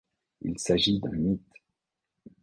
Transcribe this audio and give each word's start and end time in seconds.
Il 0.41 0.57
s'agit 0.57 0.99
d'un 0.99 1.11
mythe. 1.11 1.53